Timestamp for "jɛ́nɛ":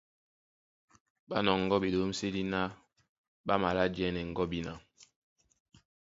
3.95-4.21